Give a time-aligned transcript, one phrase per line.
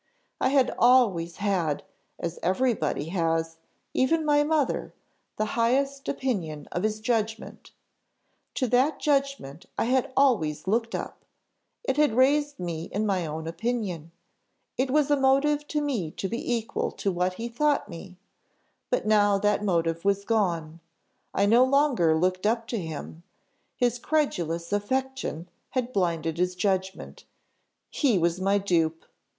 [0.39, 1.83] I had always had,
[2.17, 3.57] as every body has,
[3.93, 4.95] even my mother,
[5.37, 7.69] the highest opinion of his judgment.
[8.55, 11.23] To that judgment I had always looked up;
[11.83, 14.09] it had raised me in my own opinion;
[14.75, 18.17] it was a motive to me to be equal to what he thought me:
[18.89, 20.79] but now that motive was gone,
[21.31, 23.21] I no longer looked up to him;
[23.75, 27.25] his credulous affection had blinded his judgment
[27.91, 29.05] he was my dupe!